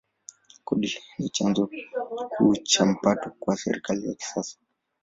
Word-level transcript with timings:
Kodi 0.65 0.87
ni 1.19 1.29
chanzo 1.35 1.63
kuu 2.31 2.55
cha 2.69 2.85
mapato 2.85 3.27
kwa 3.41 3.57
serikali 3.57 4.07
ya 4.07 4.13
kisasa. 4.13 4.57